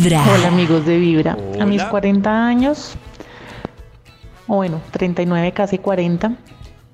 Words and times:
Vibra. 0.00 0.24
Hola 0.32 0.48
amigos 0.48 0.86
de 0.86 0.98
Vibra. 0.98 1.36
A 1.60 1.66
mis 1.66 1.82
Hola. 1.82 1.90
40 1.90 2.46
años, 2.46 2.94
o 4.46 4.56
bueno, 4.56 4.80
39, 4.92 5.52
casi 5.52 5.76
40, 5.76 6.36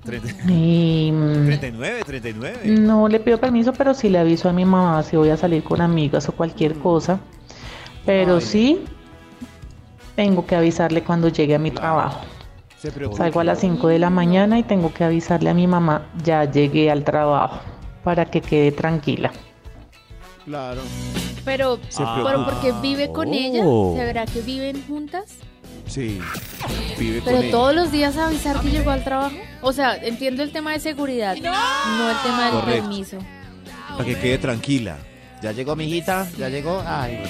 30 0.03 0.51
y 0.51 1.11
mm, 1.13 1.45
39, 1.45 2.01
39. 2.05 2.59
no 2.65 3.07
le 3.07 3.21
pido 3.21 3.37
permiso, 3.37 3.71
pero 3.71 3.93
sí 3.93 4.09
le 4.09 4.19
aviso 4.19 4.49
a 4.49 4.53
mi 4.53 4.65
mamá 4.65 5.03
si 5.03 5.15
voy 5.15 5.29
a 5.29 5.37
salir 5.37 5.63
con 5.63 5.79
amigas 5.79 6.27
o 6.27 6.33
cualquier 6.33 6.77
cosa. 6.79 7.19
Pero 8.05 8.35
Ay. 8.35 8.41
sí 8.41 8.85
tengo 10.17 10.45
que 10.45 10.57
avisarle 10.57 11.01
cuando 11.01 11.29
llegue 11.29 11.55
a 11.55 11.59
mi 11.59 11.71
trabajo. 11.71 12.19
Se 12.77 12.91
preocupa. 12.91 13.23
Salgo 13.23 13.39
a 13.39 13.45
las 13.45 13.59
5 13.59 13.87
de 13.87 13.99
la 13.99 14.09
mañana 14.09 14.59
y 14.59 14.63
tengo 14.63 14.93
que 14.93 15.05
avisarle 15.05 15.49
a 15.49 15.53
mi 15.53 15.65
mamá, 15.65 16.07
ya 16.25 16.43
llegué 16.43 16.91
al 16.91 17.05
trabajo, 17.05 17.61
para 18.03 18.25
que 18.25 18.41
quede 18.41 18.73
tranquila. 18.73 19.31
Claro. 20.43 20.81
Pero, 21.47 21.79
Se 21.87 22.03
Ah. 22.03 22.21
pero 22.25 22.43
porque 22.43 22.73
vive 22.81 23.09
con 23.13 23.33
ella, 23.33 23.61
Oh. 23.63 23.95
¿será 23.95 24.25
que 24.25 24.41
viven 24.41 24.83
juntas? 24.85 25.23
Sí. 25.87 26.19
Vive 26.99 27.21
Pero 27.23 27.37
con 27.37 27.45
ella. 27.45 27.51
todos 27.51 27.73
los 27.73 27.89
días 27.89 28.17
avisar 28.17 28.59
que 28.59 28.69
llegó 28.69 28.91
al 28.91 29.01
trabajo. 29.05 29.37
O 29.61 29.71
sea, 29.71 29.95
entiendo 29.95 30.43
el 30.43 30.51
tema 30.51 30.73
de 30.73 30.81
seguridad, 30.81 31.37
no 31.37 32.09
el 32.11 32.17
tema 32.21 32.45
del 32.47 32.51
Correcto. 32.59 32.81
permiso. 32.89 33.17
Para 33.93 34.03
que 34.03 34.19
quede 34.19 34.37
tranquila. 34.39 34.97
¿Ya 35.41 35.53
llegó 35.53 35.73
mi 35.77 35.85
hijita? 35.85 36.27
¿Ya 36.37 36.49
llegó? 36.49 36.83
Ay. 36.85 37.23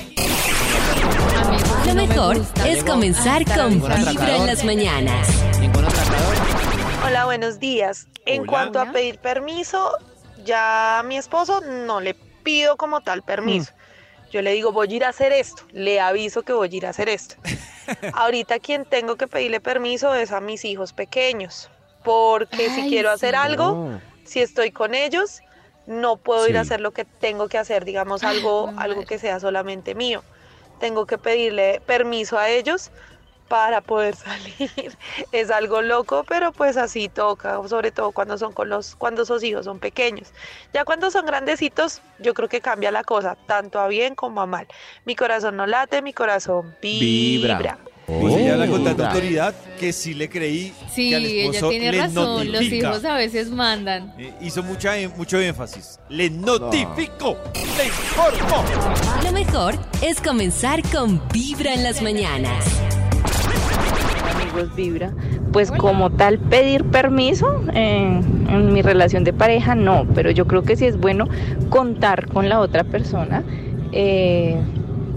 Lo 1.85 1.93
no 1.93 2.01
me 2.01 2.07
mejor 2.07 2.41
es 2.65 2.83
comenzar 2.83 3.45
con. 3.45 3.75
Vibra 3.75 4.35
en 4.37 4.47
las 4.47 4.63
mañanas. 4.63 5.27
¿Ningún 5.59 5.85
atracador? 5.85 6.35
Hola, 7.05 7.25
buenos 7.25 7.59
días. 7.59 8.07
En 8.25 8.41
Hola. 8.41 8.49
cuanto 8.51 8.79
a 8.79 8.91
pedir 8.91 9.19
permiso, 9.19 9.91
ya 10.43 10.99
a 10.99 11.03
mi 11.03 11.17
esposo 11.17 11.61
no 11.85 12.01
le 12.01 12.15
pido 12.43 12.77
como 12.77 13.01
tal 13.01 13.21
permiso. 13.21 13.73
Yo 14.31 14.41
le 14.41 14.51
digo, 14.51 14.71
voy 14.71 14.91
a 14.91 14.95
ir 14.95 15.05
a 15.05 15.09
hacer 15.09 15.31
esto. 15.31 15.63
Le 15.71 15.99
aviso 15.99 16.43
que 16.43 16.53
voy 16.53 16.69
a 16.71 16.75
ir 16.75 16.85
a 16.85 16.89
hacer 16.89 17.09
esto. 17.09 17.35
Ahorita 18.13 18.59
quien 18.59 18.85
tengo 18.85 19.15
que 19.15 19.27
pedirle 19.27 19.59
permiso 19.59 20.13
es 20.15 20.31
a 20.31 20.41
mis 20.41 20.65
hijos 20.65 20.93
pequeños. 20.93 21.69
Porque 22.03 22.69
si 22.69 22.81
Ay, 22.81 22.89
quiero 22.89 23.09
hacer 23.11 23.31
sí. 23.31 23.39
algo, 23.41 23.71
No. 23.71 24.01
si 24.25 24.41
estoy 24.41 24.71
con 24.71 24.95
ellos, 24.95 25.41
no 25.85 26.17
puedo 26.17 26.47
ir 26.47 26.57
a 26.57 26.61
hacer 26.61 26.81
lo 26.81 26.91
que 26.91 27.05
tengo 27.05 27.47
que 27.47 27.57
hacer, 27.57 27.85
digamos, 27.85 28.23
algo, 28.23 28.71
algo 28.77 29.05
que 29.05 29.19
sea 29.19 29.39
solamente 29.39 29.95
mío. 29.95 30.23
Tengo 30.79 31.05
que 31.05 31.17
pedirle 31.17 31.81
permiso 31.85 32.37
a 32.37 32.49
ellos 32.49 32.91
para 33.47 33.81
poder 33.81 34.15
salir. 34.17 34.97
Es 35.31 35.49
algo 35.51 35.81
loco, 35.81 36.23
pero 36.27 36.51
pues 36.51 36.77
así 36.77 37.09
toca, 37.09 37.59
sobre 37.67 37.91
todo 37.91 38.11
cuando 38.11 38.37
son 38.37 38.53
con 38.53 38.69
los, 38.69 38.95
cuando 38.95 39.23
esos 39.23 39.43
hijos 39.43 39.65
son 39.65 39.79
pequeños. 39.79 40.29
Ya 40.73 40.85
cuando 40.85 41.09
son 41.11 41.25
grandecitos, 41.25 42.01
yo 42.19 42.33
creo 42.33 42.49
que 42.49 42.61
cambia 42.61 42.91
la 42.91 43.03
cosa, 43.03 43.37
tanto 43.47 43.79
a 43.79 43.87
bien 43.87 44.15
como 44.15 44.41
a 44.41 44.45
mal. 44.45 44.67
Mi 45.05 45.15
corazón 45.15 45.57
no 45.57 45.65
late, 45.65 46.01
mi 46.01 46.13
corazón 46.13 46.75
vibra. 46.81 47.57
Vibra. 47.57 47.77
Pues 48.07 48.35
ella 48.35 48.53
habla 48.53 48.67
con 48.67 48.85
tanta 48.85 49.03
Oh. 49.03 49.07
autoridad 49.07 49.53
que 49.77 49.91
sí 49.91 50.13
le 50.13 50.29
creí 50.29 50.73
Sí, 50.93 51.09
que 51.09 51.15
al 51.17 51.25
ella 51.25 51.43
esposo 51.49 51.69
tiene 51.69 51.91
le 51.91 51.97
razón. 52.03 52.37
Los 52.45 52.53
notifica. 52.61 52.87
hijos 52.89 53.03
a 53.03 53.15
veces 53.15 53.49
mandan. 53.49 54.13
Eh, 54.17 54.33
hizo 54.39 54.63
mucha, 54.63 54.93
mucho 55.17 55.37
énfasis. 55.41 55.99
Le 56.07 56.29
notifico, 56.29 57.37
le 57.53 57.85
informo. 57.85 58.63
Lo 59.25 59.31
mejor 59.33 59.75
es 60.01 60.21
comenzar 60.21 60.81
con 60.89 61.21
Vibra 61.33 61.73
en 61.73 61.83
las 61.83 62.01
mañanas. 62.01 62.63
Amigos 64.47 64.75
Vibra, 64.75 65.11
pues 65.51 65.71
como 65.71 66.09
tal 66.09 66.39
pedir 66.39 66.83
permiso 66.85 67.61
eh, 67.73 68.19
en 68.49 68.73
mi 68.73 68.81
relación 68.81 69.23
de 69.23 69.33
pareja 69.33 69.75
no, 69.75 70.05
pero 70.15 70.31
yo 70.31 70.47
creo 70.47 70.63
que 70.63 70.75
sí 70.75 70.85
es 70.85 70.97
bueno 70.99 71.27
contar 71.69 72.27
con 72.27 72.49
la 72.49 72.59
otra 72.59 72.83
persona 72.83 73.43
eh, 73.91 74.57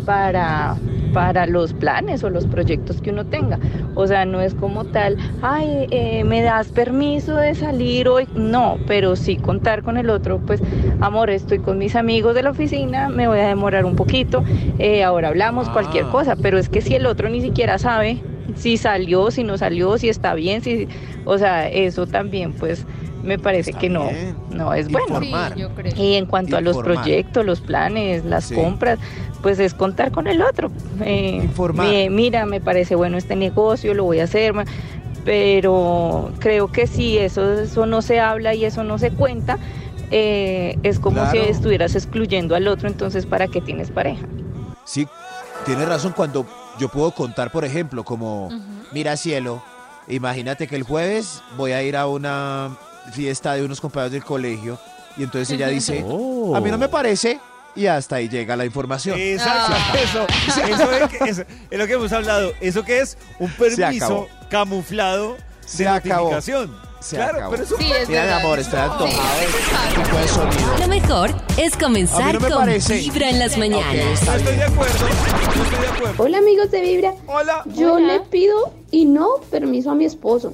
para 0.05 0.77
para 1.13 1.47
los 1.47 1.73
planes 1.73 2.23
o 2.23 2.31
los 2.31 2.47
proyectos 2.47 3.01
que 3.01 3.11
uno 3.11 3.27
tenga. 3.27 3.59
O 3.97 4.07
sea, 4.07 4.25
no 4.25 4.41
es 4.41 4.55
como 4.55 4.85
tal, 4.85 5.17
ay, 5.43 5.89
eh, 5.91 6.23
me 6.25 6.41
das 6.41 6.69
permiso 6.69 7.35
de 7.35 7.55
salir 7.57 8.09
hoy. 8.09 8.29
No, 8.35 8.79
pero 8.87 9.17
sí 9.17 9.37
contar 9.37 9.83
con 9.83 9.97
el 9.97 10.09
otro, 10.09 10.39
pues, 10.39 10.63
amor, 11.01 11.31
estoy 11.31 11.59
con 11.59 11.79
mis 11.79 11.97
amigos 11.97 12.37
de 12.37 12.45
la 12.45 12.51
oficina, 12.51 13.09
me 13.09 13.27
voy 13.27 13.41
a 13.41 13.49
demorar 13.49 13.85
un 13.85 13.97
poquito, 13.97 14.45
eh, 14.79 15.03
ahora 15.03 15.29
hablamos 15.29 15.69
cualquier 15.69 16.05
Ah. 16.05 16.11
cosa, 16.13 16.37
pero 16.37 16.59
es 16.59 16.69
que 16.69 16.81
si 16.81 16.95
el 16.95 17.07
otro 17.07 17.29
ni 17.29 17.41
siquiera 17.41 17.79
sabe 17.79 18.21
si 18.57 18.77
salió, 18.77 19.31
si 19.31 19.45
no 19.45 19.59
salió, 19.59 19.99
si 19.99 20.09
está 20.09 20.35
bien, 20.35 20.63
si, 20.63 20.89
o 21.25 21.39
sea, 21.39 21.69
eso 21.69 22.07
también, 22.07 22.53
pues, 22.53 22.85
me 23.23 23.39
parece 23.39 23.71
Está 23.71 23.81
que 23.81 23.89
no, 23.91 24.09
bien. 24.09 24.37
no 24.51 24.73
es 24.73 24.89
bueno. 24.91 25.07
Informar. 25.09 25.53
Sí, 25.55 25.61
yo 25.61 25.69
creo. 25.75 25.93
Y 25.97 26.15
en 26.15 26.25
cuanto 26.27 26.57
a 26.57 26.61
los 26.63 26.79
proyectos, 26.79 27.45
los 27.45 27.61
planes, 27.61 28.25
las 28.25 28.45
Sí. 28.47 28.55
compras, 28.55 28.99
pues 29.43 29.59
es 29.59 29.75
contar 29.75 30.11
con 30.11 30.27
el 30.27 30.41
otro. 30.43 30.71
Eh, 31.03 31.41
Informar. 31.43 31.87
mi- 31.87 32.09
mira, 32.11 32.47
me 32.47 32.61
parece 32.61 32.95
bueno 32.95 33.19
este 33.19 33.37
negocio, 33.37 33.93
lo 33.95 34.05
voy 34.05 34.21
a 34.21 34.25
hacer, 34.25 34.55
pero 35.25 36.33
creo 36.39 36.69
que 36.69 36.87
si 36.87 37.19
eso, 37.19 37.61
eso 37.61 37.87
no 37.87 38.03
se 38.03 38.21
habla 38.21 38.55
y 38.55 38.65
eso 38.65 38.85
no 38.85 38.99
se 38.99 39.11
cuenta, 39.11 39.59
eh, 40.11 40.77
es 40.83 40.99
como 40.99 41.17
Claro. 41.17 41.31
si 41.33 41.39
estuvieras 41.39 41.95
excluyendo 41.95 42.55
al 42.55 42.67
otro, 42.69 42.89
entonces 42.89 43.27
¿para 43.27 43.47
qué 43.49 43.61
tienes 43.61 43.91
pareja? 43.91 44.27
Sí, 44.85 45.07
tiene 45.67 45.85
razón 45.87 46.13
cuando 46.17 46.47
yo 46.81 46.89
puedo 46.89 47.13
contar, 47.13 47.53
por 47.53 47.65
ejemplo, 47.65 48.03
como, 48.05 48.49
mira 48.93 49.17
cielo, 49.17 49.63
imagínate 50.09 50.67
que 50.67 50.75
el 50.77 50.83
jueves 50.83 51.43
voy 51.57 51.73
a 51.73 51.83
ir 51.83 51.97
a 51.97 52.07
una 52.09 52.77
fiesta 53.13 53.55
de 53.55 53.65
unos 53.65 53.81
compañeros 53.81 54.13
del 54.13 54.25
colegio 54.25 54.79
y 55.17 55.23
entonces 55.23 55.51
ella 55.51 55.69
dice, 55.69 56.01
a 56.01 56.61
mí 56.61 56.71
no 56.71 56.79
me 56.79 56.89
parece 56.89 57.39
y 57.77 57.87
hasta 57.87 58.17
ahí 58.17 58.29
llega 58.29 58.57
la 58.57 58.65
información. 58.65 59.17
Exacto, 59.19 59.73
Ah. 59.77 59.95
eso, 60.03 60.27
eso 60.67 60.91
es, 60.93 61.09
que- 61.11 61.31
eso 61.31 61.43
es 61.71 61.79
lo 61.79 61.87
que 61.87 61.93
hemos 61.93 62.13
hablado. 62.13 62.53
Eso 62.61 62.83
que 62.83 63.01
es 63.01 63.17
un 63.39 63.51
permiso 63.53 64.29
camuflado 64.51 65.37
Se 65.65 65.85
de 65.85 65.89
acabó. 65.91 66.31
Se 67.01 67.17
claro, 67.17 67.39
acabó. 67.39 67.51
pero 67.53 67.63
es 67.65 67.73
un 67.73 67.79
Sí, 67.79 67.85
es 67.93 68.09
Mira, 68.09 68.21
mi 68.23 68.27
verdad. 68.29 68.41
amor, 68.45 68.59
estoy 68.59 68.79
antojado. 68.81 69.11
Tipo 70.05 70.17
de 70.19 70.29
sonido. 70.29 70.79
Lo 70.81 70.89
mejor 70.89 71.31
es 71.57 71.75
A 71.75 71.79
comenzar 71.79 72.35
no 72.35 72.41
me 72.41 72.49
con 72.49 72.59
parece. 72.59 72.95
Vibra 72.99 73.31
en 73.31 73.39
las 73.39 73.57
mañanas. 73.57 74.21
está 74.21 74.33
No 74.33 74.39
estoy 74.39 74.57
de 74.57 74.63
acuerdo, 74.65 74.95
no 75.57 75.63
estoy 75.65 75.79
de 75.81 75.87
acuerdo. 75.89 76.23
Hola 76.23 76.39
amigos 76.39 76.71
de 76.71 76.81
Vibra, 76.83 77.15
Hola. 77.27 77.63
yo 77.75 77.95
Hola. 77.95 78.07
le 78.15 78.21
pido 78.21 78.73
y 78.91 79.07
no 79.07 79.29
permiso 79.51 79.91
a 79.91 79.95
mi 79.95 80.05
esposo. 80.05 80.53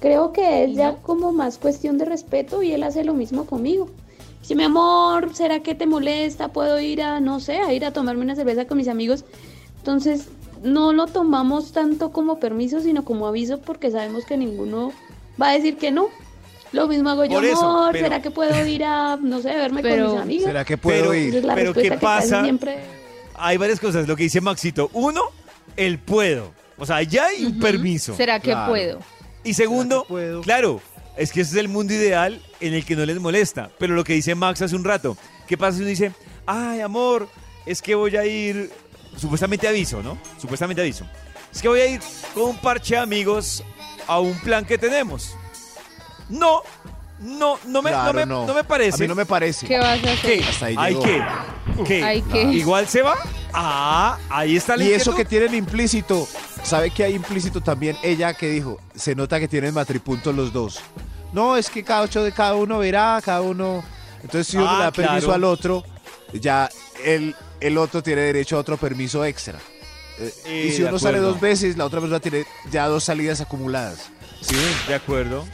Creo 0.00 0.32
que 0.32 0.64
es 0.64 0.74
ya 0.74 0.96
como 0.96 1.32
más 1.32 1.58
cuestión 1.58 1.98
de 1.98 2.04
respeto 2.06 2.62
y 2.62 2.72
él 2.72 2.82
hace 2.82 3.04
lo 3.04 3.12
mismo 3.14 3.44
conmigo. 3.46 3.88
Si 4.42 4.54
mi 4.54 4.62
amor, 4.64 5.34
¿será 5.34 5.60
que 5.60 5.74
te 5.74 5.86
molesta? 5.86 6.48
Puedo 6.48 6.78
ir 6.80 7.02
a, 7.02 7.20
no 7.20 7.40
sé, 7.40 7.58
a 7.58 7.72
ir 7.72 7.84
a 7.84 7.92
tomarme 7.92 8.22
una 8.22 8.36
cerveza 8.36 8.66
con 8.66 8.78
mis 8.78 8.88
amigos. 8.88 9.24
Entonces, 9.78 10.28
no 10.62 10.92
lo 10.92 11.06
tomamos 11.06 11.72
tanto 11.72 12.12
como 12.12 12.38
permiso, 12.38 12.80
sino 12.80 13.04
como 13.04 13.26
aviso 13.26 13.58
porque 13.60 13.90
sabemos 13.90 14.24
que 14.24 14.36
ninguno 14.36 14.92
va 15.40 15.50
a 15.50 15.52
decir 15.52 15.76
que 15.76 15.90
no. 15.90 16.08
Lo 16.72 16.88
mismo 16.88 17.08
hago 17.10 17.24
yo, 17.24 17.40
eso, 17.40 17.64
amor, 17.64 17.92
pero- 17.92 18.06
¿será 18.06 18.20
que 18.22 18.30
puedo 18.30 18.66
ir 18.66 18.84
a, 18.84 19.16
no 19.16 19.40
sé, 19.40 19.48
verme 19.54 19.82
Pero- 19.82 20.06
con 20.06 20.12
mis 20.14 20.22
amigos? 20.22 20.44
¿Será 20.46 20.64
que 20.64 20.76
puedo 20.76 21.10
Pero- 21.10 21.14
ir? 21.14 21.44
La 21.44 21.54
pero 21.54 21.72
¿qué 21.72 21.92
pasa? 21.92 22.42
siempre... 22.42 22.78
Hay 23.38 23.56
varias 23.56 23.78
cosas, 23.80 24.08
lo 24.08 24.16
que 24.16 24.24
dice 24.24 24.40
Maxito. 24.40 24.90
Uno, 24.94 25.22
el 25.76 25.98
puedo. 25.98 26.52
O 26.78 26.84
sea, 26.86 27.02
ya 27.02 27.26
hay 27.26 27.44
un 27.44 27.58
permiso. 27.60 28.14
¿Será 28.16 28.40
que 28.40 28.50
Claro. 28.50 28.70
puedo? 28.72 28.98
Y 29.44 29.54
segundo, 29.54 30.06
claro, 30.42 30.80
es 31.16 31.32
que 31.32 31.42
ese 31.42 31.52
es 31.52 31.56
el 31.58 31.68
mundo 31.68 31.92
ideal 31.94 32.40
en 32.60 32.74
el 32.74 32.84
que 32.84 32.96
no 32.96 33.04
les 33.06 33.18
molesta. 33.20 33.70
Pero 33.78 33.94
lo 33.94 34.04
que 34.04 34.14
dice 34.14 34.34
Max 34.34 34.60
hace 34.62 34.74
un 34.74 34.84
rato, 34.84 35.16
¿qué 35.46 35.56
pasa 35.56 35.72
si 35.76 35.80
uno 35.82 35.90
dice, 35.90 36.12
ay, 36.46 36.80
amor, 36.80 37.28
es 37.64 37.80
que 37.80 37.94
voy 37.94 38.16
a 38.16 38.24
ir, 38.26 38.70
supuestamente 39.16 39.68
aviso, 39.68 40.02
¿no? 40.02 40.18
Supuestamente 40.40 40.82
aviso. 40.82 41.06
Es 41.54 41.62
que 41.62 41.68
voy 41.68 41.80
a 41.80 41.86
ir 41.86 42.00
con 42.34 42.44
un 42.50 42.56
parche 42.58 42.94
de 42.96 43.00
amigos 43.02 43.62
a 44.06 44.20
un 44.20 44.38
plan 44.40 44.64
que 44.64 44.78
tenemos. 44.78 45.34
No, 46.28 46.62
no, 47.20 47.58
no 47.66 47.82
me, 47.82 47.90
Claro, 47.90 48.12
no 48.12 48.18
me, 48.20 48.26
no. 48.26 48.46
no 48.46 48.54
me 48.54 48.64
parece. 48.64 48.96
A 48.96 49.00
mí 49.04 49.08
no 49.08 49.14
me 49.14 49.26
parece. 49.26 49.66
¿Qué 49.66 49.78
vas 49.78 49.88
a 49.88 49.92
hacer? 49.94 50.18
¿Qué? 50.20 50.44
Hasta 50.44 50.66
ahí 50.66 50.74
¿Hay 50.78 50.94
llegó. 50.94 51.04
qué? 51.04 51.24
¿Qué? 51.86 52.04
¿Hay 52.04 52.22
qué? 52.22 52.42
¿Igual 52.42 52.88
se 52.88 53.02
va? 53.02 53.16
Ah, 53.52 54.18
ahí 54.28 54.56
está 54.56 54.76
la 54.76 54.84
Y 54.84 54.88
eso 54.92 55.10
inquietud. 55.10 55.16
que 55.16 55.24
tienen 55.24 55.54
implícito, 55.54 56.26
¿sabe 56.62 56.90
que 56.90 57.04
hay 57.04 57.14
implícito 57.14 57.60
también? 57.60 57.96
Ella 58.02 58.34
que 58.34 58.48
dijo, 58.50 58.78
se 58.94 59.14
nota 59.14 59.38
que 59.40 59.48
tienen 59.48 59.72
matripuntos 59.72 60.34
los 60.34 60.52
dos. 60.52 60.80
No, 61.32 61.56
es 61.56 61.70
que 61.70 61.82
cada 61.82 62.02
ocho 62.02 62.22
de 62.22 62.32
cada 62.32 62.54
uno 62.54 62.78
verá, 62.78 63.20
cada 63.24 63.40
uno. 63.42 63.82
Entonces, 64.22 64.48
si 64.48 64.56
uno 64.56 64.68
Ah, 64.68 64.78
le 64.78 64.84
da 64.84 64.90
permiso 64.92 65.26
claro. 65.26 65.32
al 65.34 65.44
otro, 65.44 65.84
ya 66.34 66.68
el, 67.04 67.34
el 67.60 67.78
otro 67.78 68.02
tiene 68.02 68.22
derecho 68.22 68.56
a 68.56 68.60
otro 68.60 68.76
permiso 68.76 69.24
extra. 69.24 69.58
Eh, 70.18 70.68
y 70.68 70.72
si 70.72 70.82
uno 70.82 70.98
sale 70.98 71.18
dos 71.18 71.40
veces, 71.40 71.76
la 71.76 71.84
otra 71.84 72.00
persona 72.00 72.20
tiene 72.20 72.44
ya 72.70 72.86
dos 72.88 73.04
salidas 73.04 73.40
acumuladas. 73.40 74.10
¿Sí? 74.40 74.56
De 74.88 74.94
acuerdo. 74.94 75.44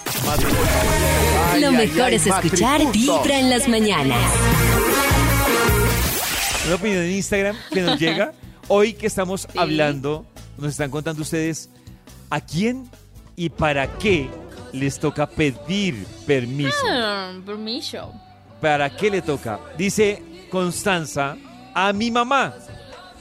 Ay, 1.53 1.61
Lo 1.61 1.69
ay, 1.69 1.76
mejor 1.76 2.03
ay, 2.03 2.14
es 2.17 2.26
escuchar. 2.26 2.81
Vibra 2.93 3.38
en 3.38 3.50
las 3.50 3.69
mañanas. 3.69 4.19
Una 6.67 6.75
opinión 6.76 7.03
en 7.03 7.11
Instagram 7.12 7.56
que 7.73 7.81
nos 7.81 7.99
llega. 7.99 8.32
Hoy 8.69 8.93
que 8.94 9.06
estamos 9.06 9.43
Sí. 9.43 9.59
hablando, 9.59 10.25
nos 10.59 10.70
están 10.70 10.91
contando 10.91 11.23
ustedes 11.23 11.69
a 12.31 12.41
quién 12.41 12.88
y 13.37 13.49
para 13.49 13.99
qué 13.99 14.31
les 14.73 14.99
toca 14.99 15.26
pedir 15.29 16.06
permiso. 16.26 16.76
Ah, 16.88 17.32
permiso. 17.44 18.12
¿Para 18.61 18.94
qué 18.97 19.11
le 19.11 19.23
toca? 19.23 19.58
Dice 19.76 20.23
Constanza 20.50 21.37
a 21.75 21.93
mi 21.93 22.11
mamá 22.11 22.55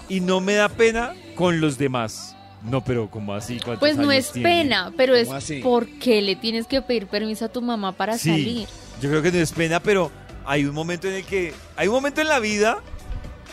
y 0.07 0.19
no 0.19 0.39
me 0.39 0.53
da 0.53 0.69
pena 0.69 1.13
con 1.35 1.61
los 1.61 1.77
demás. 1.77 2.35
No, 2.63 2.83
pero 2.83 3.09
como 3.09 3.33
así? 3.33 3.55
¿Cuántos 3.57 3.79
Pues 3.79 3.95
no 3.97 4.03
años 4.11 4.25
es 4.25 4.31
tiene? 4.33 4.49
pena, 4.49 4.93
pero 4.95 5.15
es 5.15 5.25
¿Cómo 5.27 5.37
así? 5.39 5.61
porque 5.63 6.21
le 6.21 6.35
tienes 6.35 6.67
que 6.67 6.81
pedir 6.81 7.07
permiso 7.07 7.45
a 7.45 7.49
tu 7.49 7.61
mamá 7.61 7.91
para 7.93 8.17
Sí, 8.17 8.29
salir. 8.29 8.67
yo 9.01 9.09
creo 9.09 9.21
que 9.23 9.31
no 9.31 9.39
es 9.39 9.51
pena, 9.51 9.79
pero 9.81 10.11
hay 10.45 10.65
un 10.65 10.75
momento 10.75 11.07
en 11.07 11.15
el 11.15 11.23
que 11.25 11.53
hay 11.75 11.87
un 11.87 11.95
momento 11.95 12.21
en 12.21 12.27
la 12.27 12.39
vida 12.39 12.77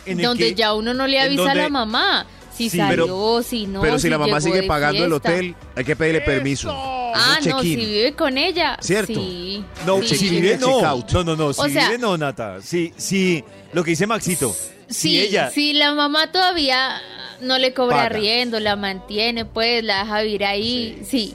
en 0.05 0.19
el 0.21 0.27
donde 0.27 0.49
que 0.49 0.55
ya 0.55 0.75
uno 0.75 0.93
no 0.93 1.07
le 1.07 1.21
avisa 1.21 1.53
a 1.53 1.55
la 1.55 1.69
mamá 1.71 2.27
si 2.55 2.69
Sí, 2.69 2.77
salió, 2.77 3.07
pero- 3.07 3.43
si 3.43 3.67
no. 3.67 3.81
Pero 3.81 3.99
si 3.99 4.11
la 4.11 4.19
mamá 4.19 4.41
sigue 4.43 4.65
pagando 4.65 5.05
el 5.05 5.13
hotel, 5.13 5.55
hay 5.75 5.85
que 5.85 5.97
pedirle 5.97 6.21
permiso. 6.21 6.71
Ah, 7.15 7.39
no, 7.47 7.63
si 7.63 7.77
vive 7.77 8.13
con 8.15 8.37
ella. 8.37 8.77
¿Cierto? 8.83 9.15
Sí. 9.15 9.65
no, 9.87 10.03
sí. 10.03 10.17
si 10.17 10.29
vive 10.29 10.53
el 10.55 10.61
no. 10.61 10.83
No, 10.83 11.25
no, 11.25 11.35
no, 11.37 11.53
si 11.55 11.61
O 11.63 11.69
sea- 11.71 11.87
vive 11.89 11.99
no, 11.99 12.19
Nata. 12.19 12.61
Sí, 12.61 12.93
sí, 12.99 13.43
lo 13.73 13.83
que 13.83 13.91
dice 13.93 14.07
Maxito. 14.07 14.55
Sí, 14.91 14.95
si 15.11 15.21
ella 15.21 15.51
si 15.51 15.73
la 15.75 15.95
mamá 15.95 16.31
todavía 16.33 17.01
no 17.41 17.59
le 17.59 17.73
cobra 17.75 17.97
Paga. 17.97 18.07
arriendo, 18.07 18.61
la 18.61 18.77
mantiene, 18.77 19.45
pues 19.45 19.83
la 19.85 20.01
deja 20.05 20.23
vivir 20.23 20.45
ahí, 20.45 21.03
sí. 21.05 21.35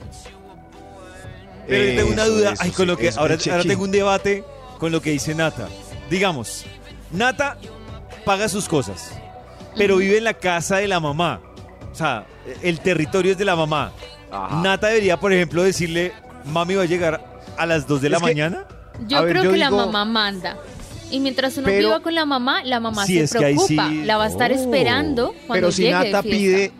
Pero 1.66 1.84
yo 1.84 1.96
tengo 1.96 2.12
una 2.12 2.24
duda, 2.26 2.52
eso, 2.52 2.62
ay, 2.62 2.70
con 2.70 2.84
sí, 2.84 2.86
lo 2.86 2.96
que 2.96 3.08
eso, 3.08 3.20
ahora, 3.20 3.36
ahora 3.50 3.62
tengo 3.62 3.84
un 3.84 3.90
debate 3.90 4.44
con 4.78 4.92
lo 4.92 5.00
que 5.00 5.10
dice 5.10 5.34
Nata. 5.34 5.68
Digamos, 6.10 6.64
Nata 7.10 7.56
paga 8.24 8.48
sus 8.48 8.68
cosas, 8.68 9.12
pero 9.76 9.96
vive 9.96 10.18
en 10.18 10.24
la 10.24 10.34
casa 10.34 10.76
de 10.76 10.88
la 10.88 11.00
mamá. 11.00 11.40
O 11.90 11.94
sea, 11.94 12.26
el 12.62 12.80
territorio 12.80 13.32
es 13.32 13.38
de 13.38 13.44
la 13.44 13.56
mamá. 13.56 13.92
Ajá. 14.30 14.60
Nata 14.62 14.88
debería, 14.88 15.18
por 15.18 15.32
ejemplo, 15.32 15.62
decirle, 15.62 16.12
mami 16.44 16.74
va 16.74 16.82
a 16.82 16.86
llegar 16.86 17.24
a 17.56 17.66
las 17.66 17.86
2 17.86 18.02
de 18.02 18.10
la 18.10 18.16
Es 18.16 18.22
mañana. 18.22 18.66
Yo 19.06 19.18
A 19.18 19.20
ver, 19.22 19.30
creo 19.32 19.44
yo 19.44 19.52
que 19.52 19.56
la 19.58 19.70
mamá 19.70 20.04
manda. 20.04 20.56
Y 21.10 21.20
mientras 21.20 21.56
uno 21.56 21.66
Pero- 21.66 21.88
viva 21.88 22.00
con 22.00 22.14
la 22.14 22.24
mamá, 22.24 22.62
la 22.64 22.80
mamá 22.80 23.06
se 23.06 23.20
es 23.22 23.32
que 23.32 23.44
ahí 23.44 23.54
preocupa. 23.54 23.88
sí- 23.88 24.04
La 24.04 24.16
va 24.16 24.24
a 24.24 24.28
estar 24.28 24.50
Oh. 24.50 24.54
esperando 24.54 25.34
cuando 25.46 25.66
Pero 25.66 25.72
si 25.72 25.82
llegue 25.82 25.92
Nata 25.94 26.22
pide, 26.22 26.72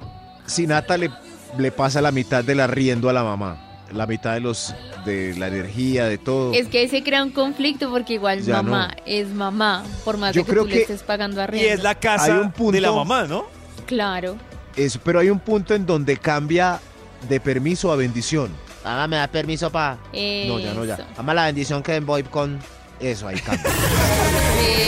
si 0.47 0.67
Nata 0.67 0.97
le, 0.97 1.11
le 1.59 1.71
pasa 1.73 2.01
la 2.01 2.11
mitad 2.13 2.43
del 2.43 2.61
arriendo 2.61 3.09
a 3.09 3.13
la 3.13 3.23
mamá, 3.23 3.61
la 3.93 4.07
mitad 4.07 4.35
de 4.35 4.41
los 4.41 4.75
de 5.05 5.35
la 5.37 5.49
energía, 5.49 6.07
de 6.07 6.17
todo. 6.19 6.53
Es 6.55 6.67
que 6.69 6.79
ahí 6.79 6.89
se 6.89 7.03
crea 7.05 7.23
un 7.23 7.31
conflicto 7.31 7.91
porque 7.91 8.15
igual 8.15 8.41
Ya 8.43 8.63
mamá 8.63 8.95
es 9.05 9.29
mamá, 9.29 9.85
por 10.05 10.17
más 10.17 10.35
Yo 10.35 10.41
de 10.41 10.47
que 10.47 10.51
creo 10.53 10.63
tú 10.65 10.69
le 10.71 10.75
que- 10.77 10.81
estés 10.83 11.03
pagando 11.03 11.41
Y 11.41 11.45
arriendo. 11.45 11.69
es 11.75 11.83
la 11.83 11.91
Hay 11.91 11.97
casa 11.97 12.41
un 12.41 12.51
punto- 12.53 12.73
de 12.73 12.81
la 12.81 12.91
mamá, 12.93 13.25
¿no? 13.25 13.45
Claro. 13.87 14.37
Eso, 14.77 14.99
pero 15.05 15.21
hay 15.21 15.29
un 15.31 15.39
punto 15.39 15.75
en 15.75 15.85
donde 15.87 16.17
cambia 16.17 16.81
de 17.29 17.39
permiso 17.39 17.93
a 17.93 17.97
bendición. 17.97 18.51
Mamá, 18.83 19.07
¿me 19.07 19.17
da 19.17 19.29
permiso 19.29 19.71
pa? 19.71 19.99
No, 20.13 20.59
ya 20.59 20.73
no, 20.75 20.85
ya. 20.85 20.99
Mamá, 21.19 21.35
la 21.35 21.45
bendición 21.47 21.83
que 21.83 22.01
voy 22.01 22.23
con... 22.25 22.59
Eso, 23.01 23.29
ahí 23.29 23.39
cambia. 23.41 23.71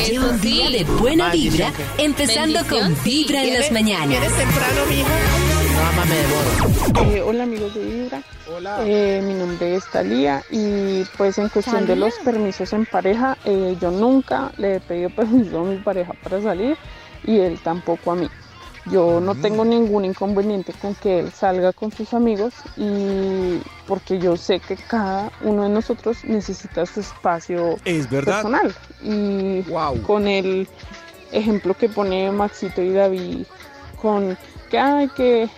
Lleva 0.06 0.31
un 0.31 0.41
día 0.41 0.70
de 0.70 0.85
buena 0.85 1.31
vibra, 1.31 1.73
empezando 1.99 2.61
con 2.61 2.79
Bendición, 2.79 2.97
sí. 3.05 3.11
Vibra 3.11 3.44
en 3.44 3.55
las 3.55 3.73
mañanas. 3.73 4.20
temprano, 4.20 4.87
mijo? 4.88 5.08
No, 5.75 5.82
mamá, 5.82 6.05
me 6.05 6.14
devoro. 6.17 7.17
Eh, 7.17 7.23
hola 7.23 7.43
amigos 7.43 7.75
de 7.75 7.85
Vibra, 7.85 8.23
Hola. 8.55 8.79
Eh, 8.87 9.20
mi 9.23 9.35
nombre 9.35 9.75
es 9.75 9.85
Talía 9.91 10.43
y 10.50 11.05
pues 11.17 11.37
en 11.38 11.49
cuestión 11.49 11.87
de 11.87 11.97
los 11.97 12.14
permisos 12.25 12.73
en 12.73 12.87
pareja, 12.87 13.37
eh, 13.44 13.76
yo 13.81 13.91
nunca 13.91 14.53
le 14.56 14.76
he 14.76 14.81
pedido 14.81 15.11
permiso 15.17 15.61
a 15.61 15.64
mi 15.64 15.76
pareja 15.79 16.12
para 16.23 16.41
salir 16.41 16.76
y 17.25 17.38
él 17.41 17.58
tampoco 17.62 18.12
a 18.12 18.14
mí. 18.14 18.29
Yo 18.91 19.21
no 19.21 19.35
tengo 19.35 19.65
ningún 19.65 20.05
inconveniente 20.05 20.73
con 20.81 20.94
que 20.94 21.19
él 21.21 21.33
salga 21.33 21.73
con 21.73 21.91
sus 21.91 22.15
amigos 22.15 22.55
y 22.77 23.61
porque 23.88 24.19
yo 24.21 24.37
sé 24.37 24.61
que 24.61 24.77
cada 24.77 25.33
uno 25.43 25.65
de 25.65 25.71
nosotros 25.71 26.25
necesita 26.25 26.87
su 26.87 27.00
espacio 27.00 27.77
Es 27.85 28.09
verdad. 28.09 28.43
personal 28.43 28.75
y 29.03 29.62
Wow. 29.62 30.03
con 30.03 30.29
el 30.29 30.69
ejemplo 31.33 31.75
que 31.75 31.88
pone 31.88 32.31
Maxito 32.31 32.81
y 32.81 32.93
David 32.93 33.44
con 34.00 34.38
que 34.71 34.79
ay 34.79 35.09
que 35.17 35.49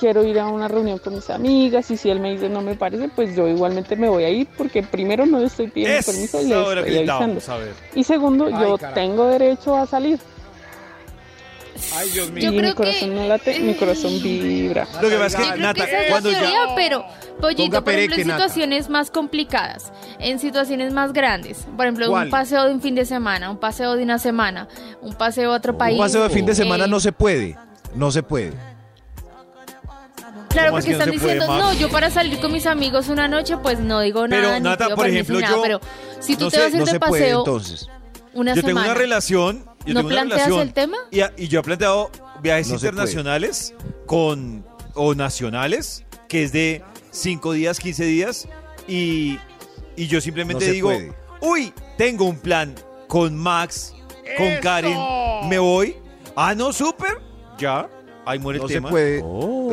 quiero 0.00 0.24
ir 0.24 0.38
a 0.40 0.46
una 0.48 0.66
reunión 0.68 0.98
con 0.98 1.14
mis 1.14 1.30
amigas 1.30 1.90
y 1.90 1.96
si 1.96 2.10
él 2.10 2.18
me 2.20 2.32
dice 2.32 2.48
no 2.48 2.60
me 2.62 2.74
parece 2.74 3.08
pues 3.08 3.34
yo 3.36 3.46
igualmente 3.48 3.94
me 3.96 4.08
voy 4.08 4.24
a 4.24 4.30
ir 4.30 4.48
porque 4.58 4.82
primero 4.82 5.24
no 5.24 5.38
le 5.38 5.46
estoy 5.46 5.68
pidiendo 5.68 6.02
permiso 6.04 6.40
y 6.40 6.46
le 6.48 6.60
estoy 6.60 6.98
avisando 6.98 7.40
y 7.94 8.02
segundo 8.04 8.46
Ay, 8.46 8.52
yo 8.60 8.76
carajo. 8.78 8.94
tengo 8.94 9.26
derecho 9.26 9.76
a 9.76 9.86
salir 9.86 10.18
Ay, 11.94 12.10
Dios 12.10 12.30
y 12.36 12.40
Yo 12.40 12.52
mi 12.52 12.58
creo 12.58 12.74
corazón 12.74 13.10
que- 13.10 13.14
no 13.14 13.26
late 13.28 13.60
mi 13.60 13.74
corazón 13.74 14.22
vibra 14.22 14.86
Lo 15.00 15.08
que 15.08 15.16
pasa 15.16 15.42
es 15.42 15.52
que, 15.52 15.58
Nata, 15.60 15.86
que 15.86 15.92
es 16.04 16.10
cuando 16.10 16.30
ya... 16.30 16.38
teoría, 16.40 16.58
pero 16.76 17.04
Pollito, 17.40 17.84
por 17.84 17.92
ejemplo, 17.92 18.16
en 18.20 18.28
Nata. 18.28 18.42
situaciones 18.48 18.88
más 18.88 19.10
complicadas, 19.10 19.92
en 20.18 20.38
situaciones 20.38 20.92
más 20.92 21.12
grandes, 21.12 21.66
por 21.76 21.84
ejemplo, 21.86 22.08
¿Cuál? 22.08 22.24
un 22.26 22.30
paseo 22.30 22.64
de 22.66 22.72
un 22.74 22.80
fin 22.80 22.94
de 22.94 23.04
semana, 23.04 23.50
un 23.50 23.58
paseo 23.58 23.94
de 23.96 24.02
una 24.02 24.18
semana, 24.18 24.68
un 25.02 25.14
paseo 25.14 25.52
a 25.52 25.56
otro 25.56 25.76
país. 25.76 25.98
Un 25.98 26.04
paseo 26.04 26.22
de 26.22 26.30
fin 26.30 26.46
de 26.46 26.54
semana 26.54 26.84
eh, 26.86 26.88
no 26.88 26.98
se 27.00 27.12
puede. 27.12 27.56
No 27.94 28.10
se 28.10 28.22
puede. 28.22 28.52
Claro, 30.48 30.68
¿Cómo 30.70 30.78
así 30.78 30.88
porque 30.88 30.92
están 30.92 31.10
diciendo, 31.10 31.46
no, 31.46 31.72
yo 31.74 31.90
para 31.90 32.10
salir 32.10 32.40
con 32.40 32.50
mis 32.52 32.64
amigos 32.66 33.08
una 33.08 33.28
noche, 33.28 33.58
pues 33.58 33.78
no 33.78 34.00
digo 34.00 34.26
nada, 34.26 34.42
Pero, 34.54 34.60
Nata, 34.60 34.94
por 34.94 35.06
ejemplo, 35.06 35.38
nada, 35.40 35.54
yo- 35.54 35.62
pero 35.62 35.80
si 36.20 36.36
tú 36.36 36.44
no 36.44 36.50
te 36.50 36.56
sé, 36.56 36.62
vas 36.62 36.72
a 36.72 36.76
ir 36.76 36.80
No 36.80 36.86
de 36.92 36.98
puede 37.00 37.10
paseo 37.22 37.38
entonces. 37.40 37.88
una 38.32 38.54
Yo 38.54 38.62
tengo 38.62 38.68
semana, 38.68 38.86
una 38.92 38.94
relación. 38.98 39.66
Yo 39.86 39.94
¿no 39.94 40.00
tengo 40.00 40.08
una 40.08 40.22
planteas 40.22 40.40
relación, 40.48 40.60
el 40.68 40.72
tema? 40.74 40.96
Y, 41.10 41.20
a- 41.20 41.32
y 41.36 41.48
yo 41.48 41.60
he 41.60 41.62
planteado 41.62 42.10
viajes 42.42 42.68
No 42.68 42.78
se 42.78 42.86
internacionales 42.86 43.74
con 44.06 44.64
o 44.94 45.14
nacionales, 45.14 46.04
que 46.28 46.42
es 46.42 46.52
de 46.52 46.82
5 47.10 47.52
días, 47.52 47.78
15 47.78 48.04
días, 48.04 48.48
y, 48.88 49.38
y 49.96 50.06
yo 50.06 50.20
simplemente 50.20 50.64
se 50.64 50.72
digo, 50.72 50.88
puede. 50.88 51.12
uy, 51.40 51.72
tengo 51.98 52.24
un 52.24 52.38
plan 52.38 52.74
con 53.08 53.36
Max, 53.36 53.94
con 54.36 54.48
Karen, 54.62 54.98
me 55.48 55.58
voy. 55.58 55.96
Ah, 56.34 56.54
no, 56.54 56.72
súper, 56.72 57.20
ya, 57.58 57.88
ahí 58.24 58.38
muere 58.38 58.58
No 58.58 58.64
el 58.64 58.68
se 58.68 58.74
tema. 58.74 58.90
puede. 58.90 59.22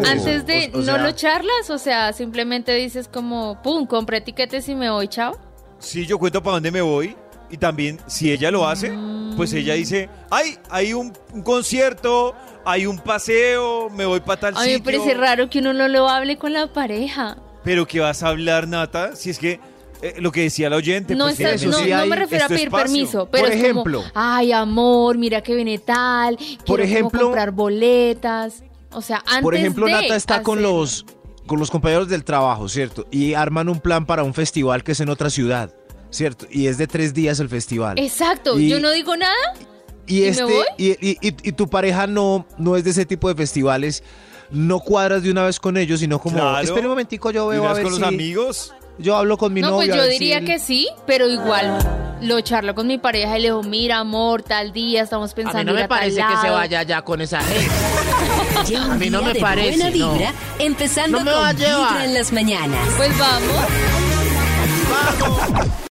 Antes 0.09 0.45
de 0.45 0.71
O- 0.73 0.77
o 0.77 0.79
no 0.79 0.85
sea- 0.85 0.97
lo 0.97 1.11
charlas, 1.11 1.69
o 1.69 1.77
sea, 1.77 2.13
simplemente 2.13 2.73
dices 2.75 3.07
como, 3.07 3.61
pum, 3.61 3.85
compré 3.87 4.17
etiquetes 4.17 4.67
y 4.69 4.75
me 4.75 4.89
voy, 4.89 5.07
chao. 5.07 5.37
Sí, 5.79 6.05
yo 6.05 6.17
cuento 6.17 6.41
para 6.41 6.55
dónde 6.55 6.71
me 6.71 6.81
voy. 6.81 7.15
Y 7.53 7.57
también, 7.57 7.99
si 8.07 8.31
ella 8.31 8.49
lo 8.49 8.67
hace, 8.67 8.91
pues 9.37 9.53
ella 9.53 9.75
dice, 9.75 10.09
ay, 10.31 10.57
hay 10.71 10.93
un, 10.93 11.13
un 11.33 11.43
concierto, 11.43 12.33
hay 12.65 12.87
un 12.87 12.97
paseo, 12.97 13.91
me 13.91 14.05
voy 14.05 14.21
para 14.21 14.39
tal 14.39 14.57
A 14.57 14.61
mí 14.61 14.67
me 14.69 14.73
sitio. 14.77 14.83
parece 14.85 15.13
raro 15.13 15.49
que 15.51 15.59
uno 15.59 15.71
no 15.71 15.87
lo 15.87 16.09
hable 16.09 16.37
con 16.37 16.51
la 16.51 16.73
pareja. 16.73 17.37
Pero 17.63 17.85
¿qué 17.85 17.99
vas 17.99 18.23
a 18.23 18.29
hablar, 18.29 18.67
Nata? 18.67 19.15
Si 19.15 19.29
es 19.29 19.37
que 19.37 19.59
eh, 20.01 20.15
lo 20.19 20.31
que 20.31 20.41
decía 20.41 20.67
la 20.69 20.77
oyente. 20.77 21.13
No, 21.13 21.25
pues, 21.25 21.39
está- 21.39 21.53
eso 21.53 21.69
no, 21.69 21.77
sí 21.77 21.89
no 21.91 21.97
hay- 21.97 22.09
me 22.09 22.15
refiero 22.15 22.43
a 22.43 22.47
es 22.47 22.49
tu 22.49 22.55
pedir 22.55 22.67
espacio. 22.69 22.83
permiso, 22.85 23.29
pero 23.31 23.43
Por 23.45 23.53
es 23.53 23.59
ejemplo. 23.61 23.99
como, 23.99 24.11
ay, 24.15 24.51
amor, 24.51 25.17
mira 25.19 25.41
que 25.41 25.53
viene 25.53 25.77
tal, 25.77 26.35
quiero 26.37 26.57
como 26.65 26.77
ejemplo- 26.79 27.21
comprar 27.25 27.51
boletas. 27.51 28.63
O 28.91 29.01
sea, 29.03 29.17
antes 29.27 29.41
Por 29.43 29.53
ejemplo, 29.55 29.85
de 29.85 29.91
Nata 29.91 30.15
está 30.15 30.41
con 30.41 30.57
hacer- 30.57 30.69
los 30.71 31.05
con 31.45 31.59
los 31.59 31.69
compañeros 31.69 32.07
del 32.07 32.23
trabajo, 32.23 32.69
¿cierto? 32.69 33.05
Y 33.11 33.33
arman 33.33 33.67
un 33.67 33.79
plan 33.81 34.05
para 34.05 34.23
un 34.23 34.33
festival 34.33 34.81
que 34.83 34.93
es 34.93 34.99
en 35.01 35.09
otra 35.09 35.29
ciudad, 35.29 35.73
¿cierto? 36.13 36.45
Y 36.49 36.67
es 36.67 36.77
de 36.77 36.87
tres 36.87 37.13
días 37.13 37.39
el 37.39 37.49
festival. 37.49 37.97
Exacto, 37.99 38.57
Y- 38.59 38.69
yo 38.69 38.79
no 38.79 38.91
digo 38.91 39.17
nada. 39.17 39.33
y 40.07 40.19
¿y 40.19 40.21
me 40.21 40.27
este 40.29 40.43
voy? 40.43 40.65
y, 40.77 40.89
y- 40.91 41.17
y- 41.21 41.35
y 41.43 41.51
tu 41.53 41.69
pareja 41.69 42.07
no 42.07 42.45
no 42.57 42.75
es 42.77 42.83
de 42.83 42.91
ese 42.91 43.05
tipo 43.05 43.27
de 43.29 43.35
festivales. 43.35 44.03
No 44.51 44.79
cuadras 44.81 45.23
de 45.23 45.31
una 45.31 45.43
vez 45.43 45.59
con 45.59 45.77
ellos, 45.77 45.99
sino 46.01 46.19
como, 46.19 46.37
Claro. 46.37 46.59
espera 46.63 46.81
un 46.81 46.89
momentico, 46.89 47.31
yo 47.31 47.51
¿Y 47.51 47.55
veo 47.57 47.67
a 47.67 47.73
ver 47.73 47.83
con 47.83 47.93
si 47.95 47.99
los 47.99 48.07
amigos? 48.07 48.73
yo 48.99 49.15
hablo 49.15 49.37
con 49.37 49.51
mi 49.51 49.61
no, 49.61 49.71
novio. 49.71 49.87
pues 49.87 49.89
a 49.91 49.95
yo 49.95 50.03
si 50.03 50.09
diría 50.19 50.37
él- 50.37 50.45
que 50.45 50.59
sí, 50.59 50.87
pero 51.07 51.27
igual 51.27 51.79
lo 52.21 52.39
charlo 52.41 52.75
con 52.75 52.85
mi 52.85 52.99
pareja 52.99 53.37
y 53.39 53.41
le 53.41 53.47
digo, 53.47 53.63
mira, 53.63 53.97
amor, 53.99 54.43
tal 54.43 54.71
día 54.71 55.01
estamos 55.03 55.31
A 55.31 55.35
pensando 55.35 55.59
mí 55.59 55.65
no 55.65 55.73
me 55.73 55.83
a 55.83 55.87
parece 55.87 56.17
que 56.17 56.37
se 56.37 56.43
lado". 56.43 56.53
vaya 56.55 56.83
ya 56.83 57.01
con 57.01 57.19
esa 57.21 57.41
gente. 57.41 57.71
A 58.79 58.95
mí 58.95 59.09
no 59.09 59.21
me 59.23 59.35
parece, 59.35 59.77
buena 59.77 59.97
no. 59.97 60.13
vibra, 60.13 60.33
empezando 60.59 61.17
No 61.19 61.25
me 61.25 61.31
va 61.31 61.49
a 61.49 61.53
con 61.53 61.61
llevar. 61.61 61.89
Vibra 61.89 62.05
en 62.05 62.13
las 62.13 62.31
mañanas. 62.31 62.79
Pues 62.95 63.17
vamos. 63.17 63.51